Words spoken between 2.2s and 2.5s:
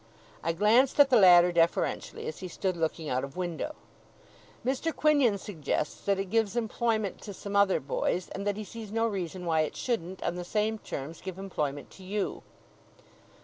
as he